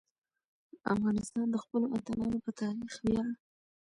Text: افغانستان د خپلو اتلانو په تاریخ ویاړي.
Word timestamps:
افغانستان 0.93 1.45
د 1.51 1.55
خپلو 1.63 1.85
اتلانو 1.97 2.37
په 2.45 2.51
تاریخ 2.61 2.93
ویاړي. 3.03 3.33